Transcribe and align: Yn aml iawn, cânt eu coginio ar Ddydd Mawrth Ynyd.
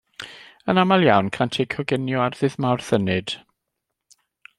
Yn 0.71 0.79
aml 0.83 1.03
iawn, 1.07 1.29
cânt 1.35 1.59
eu 1.63 1.67
coginio 1.73 2.23
ar 2.27 2.37
Ddydd 2.39 2.57
Mawrth 2.65 2.91
Ynyd. 2.99 3.35